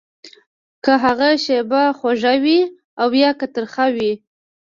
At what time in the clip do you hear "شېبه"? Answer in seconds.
1.43-1.83